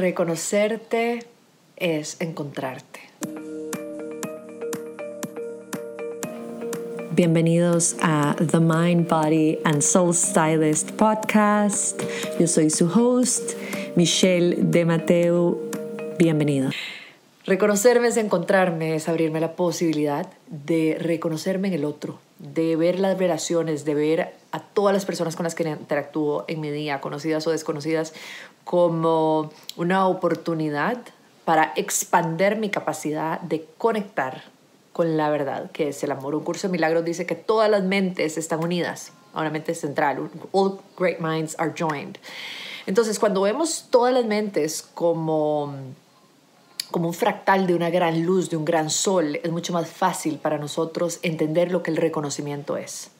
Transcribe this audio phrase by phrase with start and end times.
[0.00, 1.26] Reconocerte
[1.76, 3.00] es encontrarte.
[7.10, 12.00] Bienvenidos a The Mind, Body and Soul Stylist podcast.
[12.38, 13.52] Yo soy su host,
[13.94, 15.60] Michelle de Mateo.
[16.18, 16.70] Bienvenido.
[17.44, 23.18] Reconocerme es encontrarme, es abrirme la posibilidad de reconocerme en el otro, de ver las
[23.18, 27.46] relaciones, de ver a todas las personas con las que interactúo en mi día, conocidas
[27.46, 28.14] o desconocidas,
[28.64, 30.98] como una oportunidad
[31.44, 34.44] para expander mi capacidad de conectar
[34.92, 36.34] con la verdad, que es el amor.
[36.34, 40.80] Un curso de milagros dice que todas las mentes están unidas, una mente central, all
[40.98, 42.16] great minds are joined.
[42.86, 45.74] Entonces, cuando vemos todas las mentes como
[46.90, 50.38] como un fractal de una gran luz, de un gran sol, es mucho más fácil
[50.38, 53.10] para nosotros entender lo que el reconocimiento es.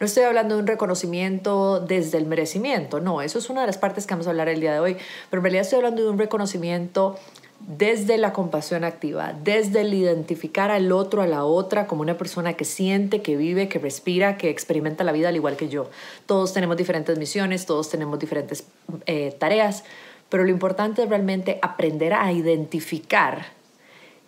[0.00, 3.78] No estoy hablando de un reconocimiento desde el merecimiento, no, eso es una de las
[3.78, 4.96] partes que vamos a hablar el día de hoy,
[5.30, 7.16] pero en realidad estoy hablando de un reconocimiento
[7.60, 12.54] desde la compasión activa, desde el identificar al otro, a la otra, como una persona
[12.54, 15.88] que siente, que vive, que respira, que experimenta la vida al igual que yo.
[16.26, 18.66] Todos tenemos diferentes misiones, todos tenemos diferentes
[19.06, 19.84] eh, tareas,
[20.28, 23.46] pero lo importante es realmente aprender a identificar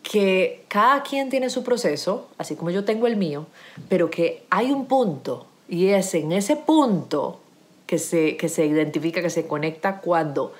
[0.03, 3.47] que cada quien tiene su proceso, así como yo tengo el mío,
[3.89, 7.41] pero que hay un punto y es en ese punto
[7.87, 10.53] que se, que se identifica, que se conecta cuando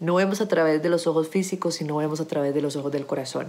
[0.00, 2.92] no vemos a través de los ojos físicos, sino vemos a través de los ojos
[2.92, 3.48] del corazón.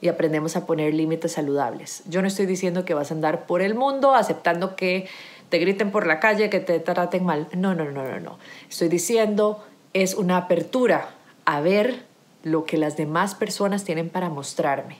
[0.00, 2.02] Y aprendemos a poner límites saludables.
[2.08, 5.08] Yo no estoy diciendo que vas a andar por el mundo aceptando que
[5.48, 7.46] te griten por la calle, que te traten mal.
[7.52, 8.38] No, no, no, no, no.
[8.68, 11.10] Estoy diciendo es una apertura
[11.44, 12.04] a ver
[12.42, 14.98] lo que las demás personas tienen para mostrarme.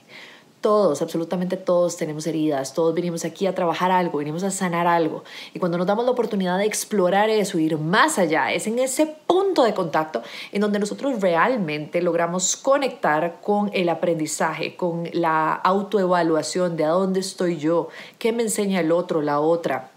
[0.61, 5.25] Todos, absolutamente todos tenemos heridas, todos venimos aquí a trabajar algo, venimos a sanar algo.
[5.53, 9.05] Y cuando nos damos la oportunidad de explorar eso, ir más allá, es en ese
[9.27, 10.21] punto de contacto
[10.53, 17.19] en donde nosotros realmente logramos conectar con el aprendizaje, con la autoevaluación de a dónde
[17.19, 19.91] estoy yo, qué me enseña el otro, la otra,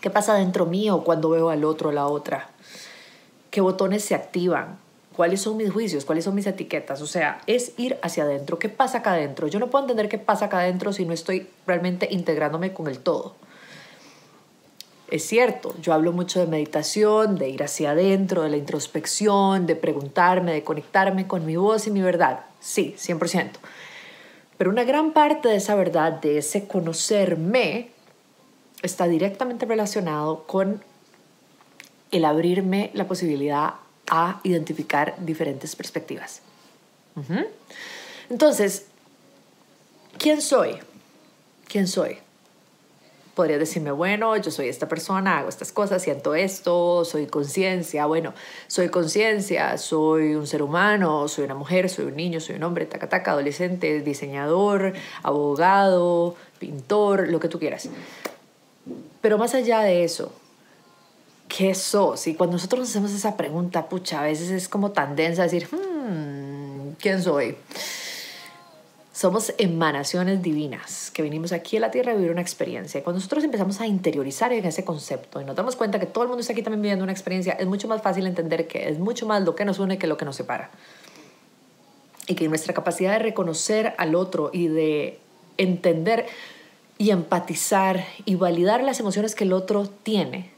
[0.00, 2.50] qué pasa dentro mío cuando veo al otro, la otra
[3.50, 4.78] qué botones se activan,
[5.16, 7.00] cuáles son mis juicios, cuáles son mis etiquetas.
[7.02, 8.58] O sea, es ir hacia adentro.
[8.58, 9.48] ¿Qué pasa acá adentro?
[9.48, 12.98] Yo no puedo entender qué pasa acá adentro si no estoy realmente integrándome con el
[13.00, 13.34] todo.
[15.10, 19.74] Es cierto, yo hablo mucho de meditación, de ir hacia adentro, de la introspección, de
[19.74, 22.40] preguntarme, de conectarme con mi voz y mi verdad.
[22.60, 23.52] Sí, 100%.
[24.58, 27.88] Pero una gran parte de esa verdad, de ese conocerme,
[28.82, 30.84] está directamente relacionado con
[32.10, 33.74] el abrirme la posibilidad
[34.10, 36.40] a identificar diferentes perspectivas.
[38.30, 38.86] Entonces,
[40.18, 40.78] ¿quién soy?
[41.66, 42.18] ¿Quién soy?
[43.34, 48.06] Podría decirme, bueno, yo soy esta persona, hago estas cosas, siento esto, soy conciencia.
[48.06, 48.34] Bueno,
[48.66, 52.86] soy conciencia, soy un ser humano, soy una mujer, soy un niño, soy un hombre,
[52.86, 57.88] taca, taca, adolescente, diseñador, abogado, pintor, lo que tú quieras.
[59.20, 60.32] Pero más allá de eso,
[61.48, 62.26] ¿qué sos?
[62.26, 65.68] Y cuando nosotros nos hacemos esa pregunta, pucha, a veces es como tan densa decir,
[65.70, 67.56] hmm, ¿quién soy?
[69.12, 73.00] Somos emanaciones divinas que venimos aquí a la Tierra a vivir una experiencia.
[73.00, 76.28] Y cuando nosotros empezamos a interiorizar ese concepto y nos damos cuenta que todo el
[76.28, 79.26] mundo está aquí también viviendo una experiencia, es mucho más fácil entender que es mucho
[79.26, 80.70] más lo que nos une que lo que nos separa.
[82.28, 85.18] Y que nuestra capacidad de reconocer al otro y de
[85.56, 86.26] entender
[86.96, 90.57] y empatizar y validar las emociones que el otro tiene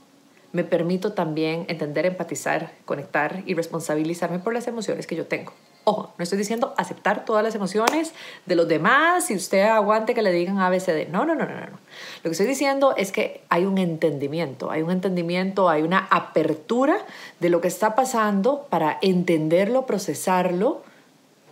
[0.53, 5.53] me permito también entender, empatizar, conectar y responsabilizarme por las emociones que yo tengo.
[5.85, 8.13] Ojo, no estoy diciendo aceptar todas las emociones
[8.45, 11.09] de los demás y usted aguante que le digan ABCD.
[11.09, 11.67] No, no, no, no, no.
[12.23, 16.99] Lo que estoy diciendo es que hay un entendimiento, hay un entendimiento, hay una apertura
[17.39, 20.83] de lo que está pasando para entenderlo, procesarlo.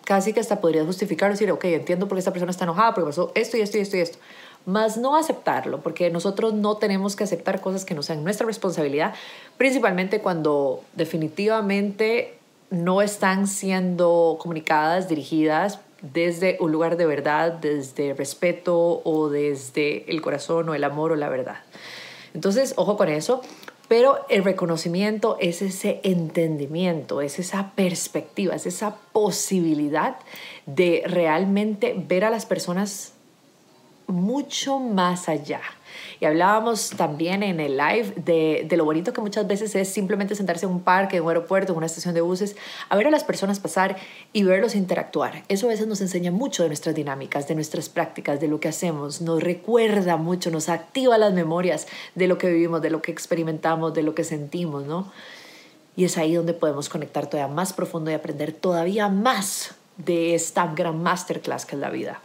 [0.05, 3.09] Casi que hasta podría justificar, decir, ok, entiendo por qué esta persona está enojada, porque
[3.09, 4.19] pasó esto y esto y esto y esto
[4.69, 9.15] más no aceptarlo, porque nosotros no tenemos que aceptar cosas que no sean nuestra responsabilidad,
[9.57, 12.35] principalmente cuando definitivamente
[12.69, 20.21] no están siendo comunicadas, dirigidas desde un lugar de verdad, desde respeto o desde el
[20.21, 21.61] corazón o el amor o la verdad.
[22.35, 23.41] Entonces, ojo con eso,
[23.89, 30.17] pero el reconocimiento es ese entendimiento, es esa perspectiva, es esa posibilidad
[30.67, 33.15] de realmente ver a las personas
[34.09, 35.61] mucho más allá.
[36.21, 40.35] Y hablábamos también en el live de, de, lo bonito que muchas veces es simplemente
[40.35, 42.57] sentarse en un parque, en un aeropuerto, en una estación de buses,
[42.89, 43.97] a ver a las personas pasar
[44.33, 45.45] y verlos interactuar.
[45.49, 48.69] Eso a veces nos enseña mucho de nuestras dinámicas, de nuestras prácticas, de lo que
[48.69, 53.13] hacemos, nos recuerda mucho, nos activa las memorias de lo que vivimos, de lo que
[53.13, 55.13] experimentamos, de lo que sentimos, ¿no?
[55.97, 60.67] Y es ahí donde podemos conectar todavía más profundo y aprender todavía más de esta
[60.69, 62.21] gran masterclass que es la vida.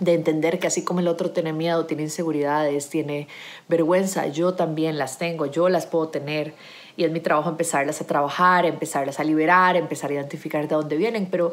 [0.00, 3.28] De entender que así como el otro tiene miedo, tiene inseguridades, tiene
[3.68, 6.54] vergüenza, yo también las tengo, yo las puedo tener.
[6.96, 10.96] Y es mi trabajo empezarlas a trabajar, empezarlas a liberar, empezar a identificar de dónde
[10.96, 11.26] vienen.
[11.26, 11.52] Pero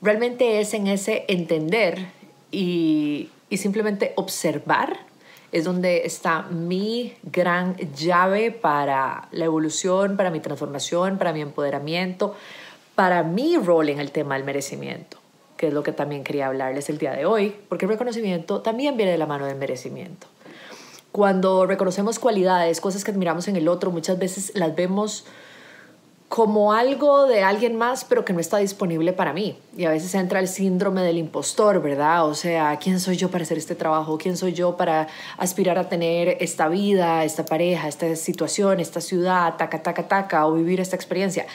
[0.00, 2.06] realmente es en ese entender
[2.50, 5.08] y, y simplemente observar
[5.50, 12.34] es donde está mi gran llave para la evolución, para mi transformación, para mi empoderamiento,
[12.94, 15.18] para mi rol en el tema del merecimiento,
[15.58, 18.96] que es lo que también quería hablarles el día de hoy, porque el reconocimiento también
[18.96, 20.26] viene de la mano del merecimiento.
[21.12, 25.26] Cuando reconocemos cualidades, cosas que admiramos en el otro, muchas veces las vemos
[26.28, 29.58] como algo de alguien más, pero que no está disponible para mí.
[29.76, 32.26] Y a veces entra el síndrome del impostor, ¿verdad?
[32.26, 34.18] O sea, ¿quién soy yo para hacer este trabajo?
[34.18, 35.08] ¿Quién soy yo para
[35.38, 40.52] aspirar a tener esta vida, esta pareja, esta situación, esta ciudad, taca, taca, taca, o
[40.52, 41.46] vivir esta experiencia?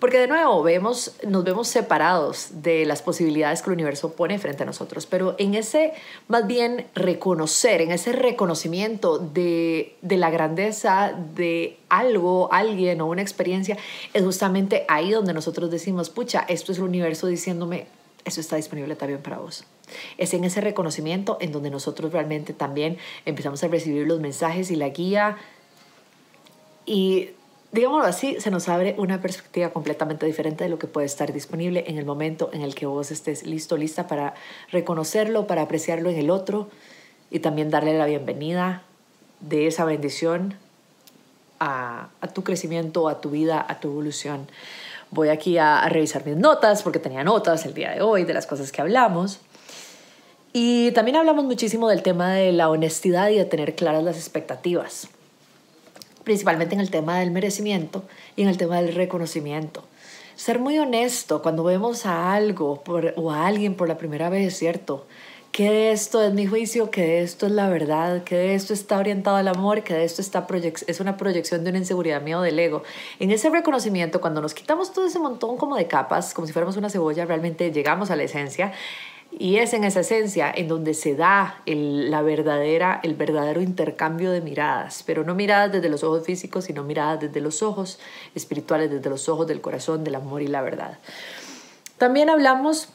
[0.00, 4.62] Porque de nuevo vemos, nos vemos separados de las posibilidades que el universo pone frente
[4.62, 5.92] a nosotros, pero en ese
[6.26, 13.20] más bien reconocer, en ese reconocimiento de, de la grandeza de algo, alguien o una
[13.20, 13.76] experiencia,
[14.14, 17.86] es justamente ahí donde nosotros decimos, pucha, esto es el universo diciéndome,
[18.24, 19.64] eso está disponible también para vos.
[20.16, 24.76] Es en ese reconocimiento en donde nosotros realmente también empezamos a recibir los mensajes y
[24.76, 25.36] la guía
[26.86, 27.30] y
[27.72, 31.84] digámoslo así, se nos abre una perspectiva completamente diferente de lo que puede estar disponible
[31.86, 34.34] en el momento en el que vos estés listo, lista para
[34.70, 36.68] reconocerlo, para apreciarlo en el otro
[37.30, 38.82] y también darle la bienvenida
[39.40, 40.54] de esa bendición
[41.60, 44.48] a, tu crecimiento, a tu vida, a tu evolución.
[45.10, 48.34] Voy aquí a, a revisar mis notas porque tenía notas el día de hoy de
[48.34, 49.40] las cosas que hablamos.
[50.52, 55.08] Y también hablamos muchísimo del tema de la honestidad y de tener claras las expectativas
[56.24, 58.04] principalmente en el tema del merecimiento
[58.36, 59.84] y en el tema del reconocimiento.
[60.36, 62.82] Ser muy honesto cuando vemos a algo
[63.16, 65.06] o a alguien por la primera vez, ¿cierto?
[65.52, 69.48] Que esto es mi juicio, que esto es la verdad, que esto está orientado al
[69.48, 70.46] amor, que esto está
[70.86, 72.84] es una proyección de una inseguridad miedo del ego.
[73.18, 76.76] En ese reconocimiento, cuando nos quitamos todo ese montón como de capas, como si fuéramos
[76.76, 78.72] una cebolla, realmente llegamos a la esencia
[79.32, 84.32] y es en esa esencia en donde se da el, la verdadera, el verdadero intercambio
[84.32, 87.98] de miradas, pero no miradas desde los ojos físicos, sino miradas desde los ojos
[88.34, 90.98] espirituales, desde los ojos del corazón, del amor y la verdad.
[91.98, 92.88] También hablamos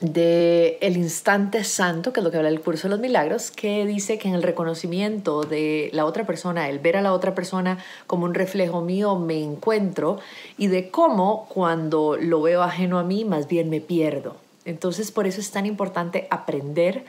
[0.00, 4.18] de instante santo, que es lo que habla el curso de los milagros, que dice
[4.18, 8.24] que en el reconocimiento de la otra persona, el ver a la otra persona como
[8.26, 10.18] un reflejo mío, me encuentro
[10.58, 14.43] y de cómo cuando lo veo ajeno a mí, más bien me pierdo.
[14.64, 17.04] Entonces, por eso es tan importante aprender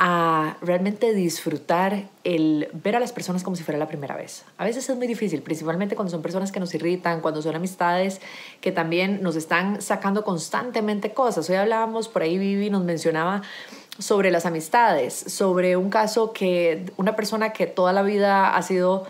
[0.00, 4.44] a realmente disfrutar el ver a las personas como si fuera la primera vez.
[4.56, 8.20] A veces es muy difícil, principalmente cuando son personas que nos irritan, cuando son amistades
[8.60, 11.50] que también nos están sacando constantemente cosas.
[11.50, 13.42] Hoy hablábamos, por ahí Vivi nos mencionaba
[13.98, 19.04] sobre las amistades, sobre un caso que una persona que toda la vida ha sido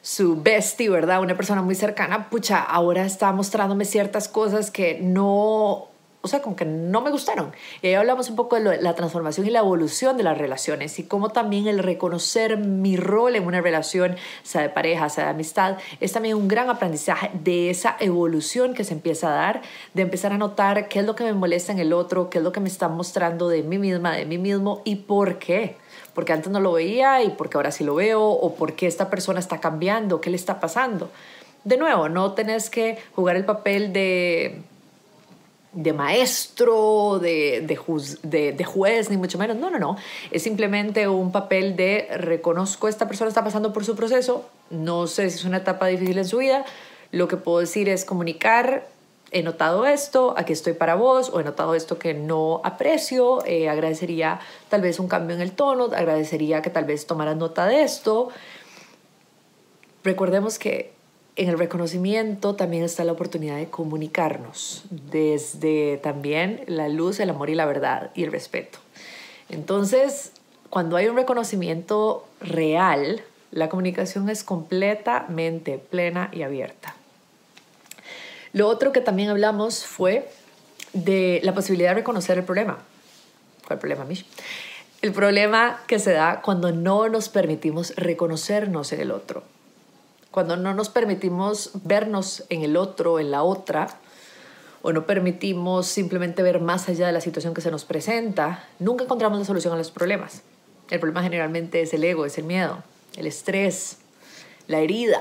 [0.00, 1.20] su bestie, ¿verdad?
[1.20, 5.89] Una persona muy cercana, pucha, ahora está mostrándome ciertas cosas que no
[6.22, 7.52] o sea, como que no me gustaron.
[7.80, 11.04] Y ahí hablamos un poco de la transformación y la evolución de las relaciones y
[11.04, 15.78] cómo también el reconocer mi rol en una relación, sea de pareja, sea de amistad,
[16.00, 19.62] es también un gran aprendizaje de esa evolución que se empieza a dar,
[19.94, 22.44] de empezar a notar qué es lo que me molesta en el otro, qué es
[22.44, 25.76] lo que me está mostrando de mí misma, de mí mismo y por qué.
[26.14, 29.40] Porque antes no lo veía y porque ahora sí lo veo, o porque esta persona
[29.40, 31.08] está cambiando, qué le está pasando.
[31.64, 34.62] De nuevo, no tenés que jugar el papel de
[35.72, 37.64] de maestro, de,
[38.22, 39.56] de, de, juez, ni mucho menos.
[39.56, 39.96] No, no, no.
[40.30, 45.30] Es simplemente un papel de reconozco esta persona está pasando por su proceso, no sé
[45.30, 46.64] si es una etapa difícil en su vida,
[47.12, 48.88] lo que puedo decir es comunicar,
[49.32, 53.68] he notado esto, aquí estoy para vos, o he notado esto que no aprecio, eh,
[53.68, 57.82] agradecería tal vez un cambio en el tono, agradecería que tal vez tomaras nota de
[57.82, 58.30] esto.
[60.02, 60.92] Recordemos que
[61.40, 67.48] en el reconocimiento también está la oportunidad de comunicarnos desde también la luz, el amor
[67.48, 68.78] y la verdad y el respeto.
[69.48, 70.32] Entonces,
[70.68, 76.94] cuando hay un reconocimiento real, la comunicación es completamente plena y abierta.
[78.52, 80.28] Lo otro que también hablamos fue
[80.92, 82.80] de la posibilidad de reconocer el problema.
[83.66, 84.26] ¿Cuál problema, Mish?
[85.00, 89.42] El problema que se da cuando no nos permitimos reconocernos en el otro
[90.30, 93.98] cuando no nos permitimos vernos en el otro, en la otra,
[94.82, 99.04] o no permitimos simplemente ver más allá de la situación que se nos presenta, nunca
[99.04, 100.42] encontramos la solución a los problemas.
[100.88, 102.82] El problema generalmente es el ego, es el miedo,
[103.16, 103.98] el estrés,
[104.66, 105.20] la herida.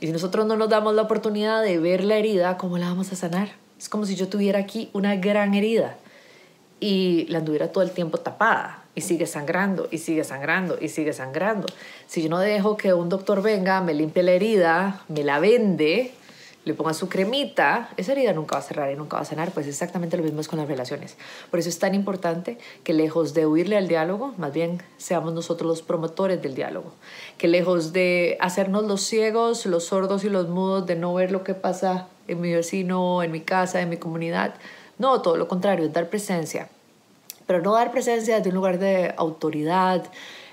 [0.00, 3.12] Y si nosotros no nos damos la oportunidad de ver la herida, ¿cómo la vamos
[3.12, 3.52] a sanar?
[3.78, 5.96] Es como si yo tuviera aquí una gran herida
[6.80, 11.12] y la anduviera todo el tiempo tapada y sigue sangrando y sigue sangrando y sigue
[11.12, 11.66] sangrando.
[12.06, 16.12] Si yo no dejo que un doctor venga, me limpie la herida, me la vende,
[16.64, 19.50] le ponga su cremita, esa herida nunca va a cerrar y nunca va a sanar.
[19.52, 21.16] Pues exactamente lo mismo es con las relaciones.
[21.50, 25.66] Por eso es tan importante que lejos de huirle al diálogo, más bien seamos nosotros
[25.68, 26.92] los promotores del diálogo.
[27.38, 31.42] Que lejos de hacernos los ciegos, los sordos y los mudos, de no ver lo
[31.42, 34.54] que pasa en mi vecino, en mi casa, en mi comunidad,
[34.98, 36.68] no, todo lo contrario, es dar presencia.
[37.46, 40.04] Pero no dar presencia desde un lugar de autoridad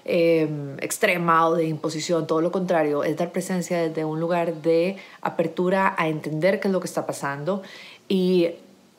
[0.06, 0.48] eh,
[0.82, 5.96] extrema o de imposición, todo lo contrario, es dar presencia desde un lugar de apertura
[5.98, 7.64] a entender qué es lo que está pasando
[8.08, 8.52] y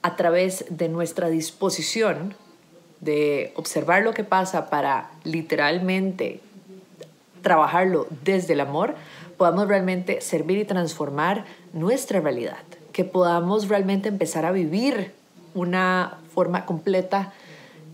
[0.03, 2.35] a través de nuestra disposición
[3.01, 6.41] de observar lo que pasa para literalmente
[7.43, 8.95] trabajarlo desde el amor,
[9.37, 15.13] podamos realmente servir y transformar nuestra realidad, que podamos realmente empezar a vivir
[15.57, 17.33] una forma completa,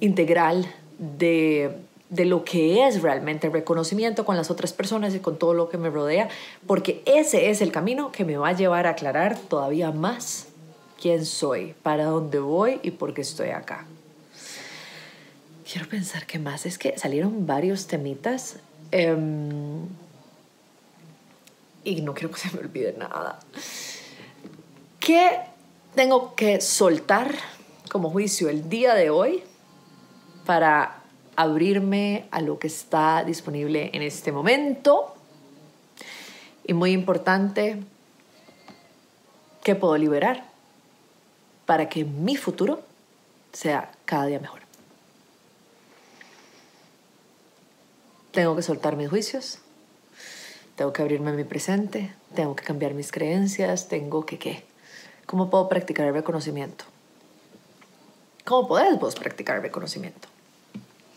[0.00, 0.66] integral
[0.98, 1.78] de,
[2.10, 5.70] de lo que es realmente el reconocimiento con las otras personas y con todo lo
[5.70, 6.28] que me rodea,
[6.66, 10.48] porque ese es el camino que me va a llevar a aclarar todavía más
[11.00, 13.86] quién soy, para dónde voy y por qué estoy acá.
[15.70, 16.66] Quiero pensar qué más.
[16.66, 18.56] Es que salieron varios temitas
[18.90, 19.86] em,
[21.82, 23.40] y no quiero que se me olvide nada.
[25.00, 25.51] ¿Qué
[25.94, 27.34] tengo que soltar
[27.90, 29.42] como juicio el día de hoy
[30.46, 31.02] para
[31.36, 35.14] abrirme a lo que está disponible en este momento.
[36.64, 37.82] Y muy importante,
[39.62, 40.48] ¿qué puedo liberar
[41.66, 42.82] para que mi futuro
[43.52, 44.62] sea cada día mejor?
[48.30, 49.58] Tengo que soltar mis juicios,
[50.76, 54.71] tengo que abrirme a mi presente, tengo que cambiar mis creencias, tengo que qué.
[55.32, 56.84] ¿Cómo puedo practicar el reconocimiento?
[58.44, 60.28] ¿Cómo podés vos practicar el reconocimiento?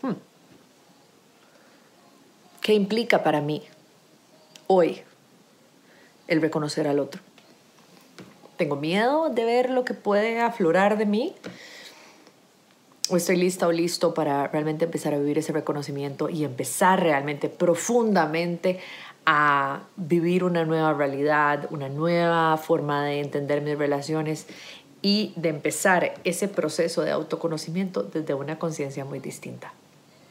[0.00, 0.14] Hmm.
[2.62, 3.62] ¿Qué implica para mí
[4.68, 5.02] hoy
[6.28, 7.20] el reconocer al otro?
[8.56, 11.36] ¿Tengo miedo de ver lo que puede aflorar de mí?
[13.08, 17.48] ¿O estoy lista o listo para realmente empezar a vivir ese reconocimiento y empezar realmente
[17.48, 18.80] profundamente
[19.26, 24.46] a vivir una nueva realidad, una nueva forma de entender mis relaciones
[25.02, 29.72] y de empezar ese proceso de autoconocimiento desde una conciencia muy distinta.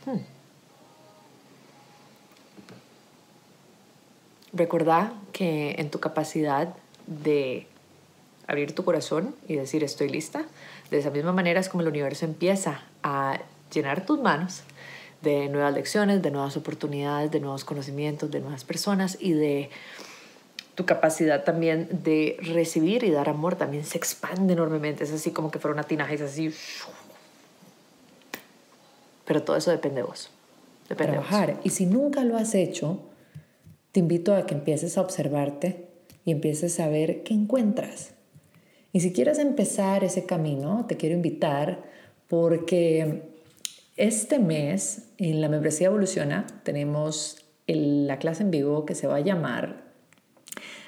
[0.05, 0.19] Hmm.
[5.33, 6.73] Que en tu capacidad
[7.07, 7.67] de
[8.47, 10.45] abrir tu corazón y decir estoy lista,
[10.91, 13.39] de esa misma manera es como el universo empieza a
[13.73, 14.63] llenar tus manos
[15.21, 19.69] de nuevas lecciones, de nuevas oportunidades, de nuevos conocimientos, de nuevas personas y de
[20.75, 25.03] tu capacidad también de recibir y dar amor también se expande enormemente.
[25.03, 26.53] Es así como que fuera una tinaja, es así.
[29.25, 30.29] Pero todo eso depende de vos.
[30.89, 31.59] Depende Trabajar.
[31.63, 32.99] Y si nunca lo has hecho,
[33.91, 35.87] te invito a que empieces a observarte
[36.25, 38.14] y empieces a ver qué encuentras.
[38.95, 41.83] Y si quieres empezar ese camino, te quiero invitar
[42.29, 43.23] porque
[43.97, 49.19] este mes en la membresía Evoluciona tenemos la clase en vivo que se va a
[49.19, 49.83] llamar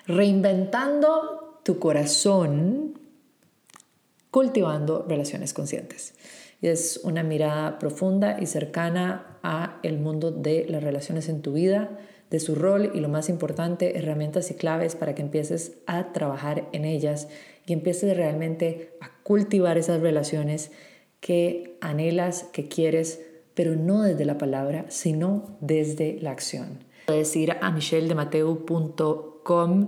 [0.05, 2.97] Reinventando tu corazón,
[4.31, 6.13] cultivando relaciones conscientes.
[6.61, 11.99] Es una mirada profunda y cercana a el mundo de las relaciones en tu vida,
[12.29, 16.69] de su rol y lo más importante, herramientas y claves para que empieces a trabajar
[16.71, 17.27] en ellas
[17.67, 20.71] y empieces realmente a cultivar esas relaciones
[21.19, 23.21] que anhelas, que quieres,
[23.53, 26.79] pero no desde la palabra, sino desde la acción.
[27.05, 29.87] Puedes ir a micheldemateu.com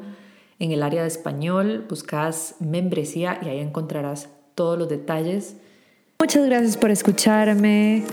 [0.59, 5.55] en el área de español, buscas membresía y ahí encontrarás todos los detalles.
[6.19, 8.03] Muchas gracias por escucharme.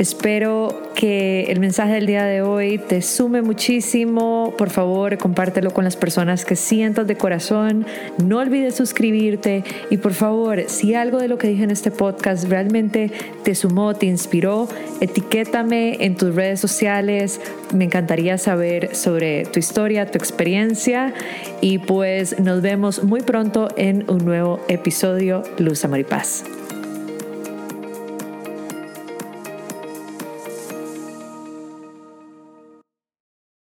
[0.00, 4.54] Espero que el mensaje del día de hoy te sume muchísimo.
[4.56, 7.84] Por favor, compártelo con las personas que sientas de corazón.
[8.16, 12.48] No olvides suscribirte y por favor, si algo de lo que dije en este podcast
[12.48, 13.10] realmente
[13.44, 14.70] te sumó, te inspiró,
[15.02, 17.38] etiquétame en tus redes sociales.
[17.74, 21.12] Me encantaría saber sobre tu historia, tu experiencia
[21.60, 26.42] y pues nos vemos muy pronto en un nuevo episodio Luz Amor y Paz.